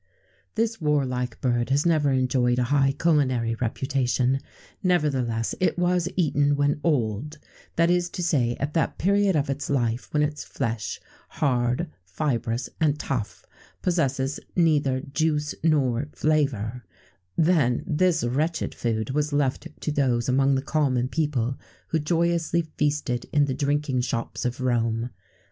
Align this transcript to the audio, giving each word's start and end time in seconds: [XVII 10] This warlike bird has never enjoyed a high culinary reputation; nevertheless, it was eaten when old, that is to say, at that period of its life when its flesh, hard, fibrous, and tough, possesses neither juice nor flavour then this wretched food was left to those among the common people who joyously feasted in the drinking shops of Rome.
[XVII 0.01 0.45
10] 0.45 0.51
This 0.55 0.81
warlike 0.81 1.41
bird 1.41 1.69
has 1.69 1.85
never 1.85 2.11
enjoyed 2.11 2.57
a 2.57 2.63
high 2.73 2.91
culinary 2.91 3.53
reputation; 3.53 4.39
nevertheless, 4.81 5.53
it 5.59 5.77
was 5.77 6.09
eaten 6.15 6.55
when 6.55 6.79
old, 6.83 7.37
that 7.75 7.91
is 7.91 8.09
to 8.09 8.23
say, 8.23 8.55
at 8.59 8.73
that 8.73 8.97
period 8.97 9.35
of 9.35 9.47
its 9.47 9.69
life 9.69 10.11
when 10.11 10.23
its 10.23 10.43
flesh, 10.43 10.99
hard, 11.29 11.87
fibrous, 12.03 12.67
and 12.79 12.97
tough, 12.99 13.45
possesses 13.83 14.39
neither 14.55 15.01
juice 15.01 15.53
nor 15.63 16.07
flavour 16.15 16.83
then 17.37 17.83
this 17.85 18.23
wretched 18.23 18.73
food 18.73 19.11
was 19.11 19.31
left 19.31 19.67
to 19.81 19.91
those 19.91 20.27
among 20.27 20.55
the 20.55 20.63
common 20.63 21.07
people 21.07 21.59
who 21.89 21.99
joyously 21.99 22.63
feasted 22.75 23.27
in 23.31 23.45
the 23.45 23.53
drinking 23.53 24.01
shops 24.01 24.45
of 24.45 24.61
Rome. 24.61 25.11